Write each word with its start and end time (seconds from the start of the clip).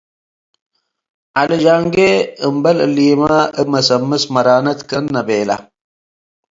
ዐሊ 1.37 1.51
ጃንጌ 1.63 1.95
አምበል 2.45 2.77
እሊመ 2.85 3.21
እብ 3.59 3.67
ምስምሰ 3.73 4.23
መራነት 4.33 4.79
ክእነ 4.89 5.15
ቤለ።- 5.27 5.59